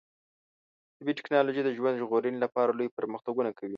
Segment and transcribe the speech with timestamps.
[0.99, 3.69] طبي ټکنالوژي د ژوند ژغورنې لپاره لوی پرمختګونه کوي.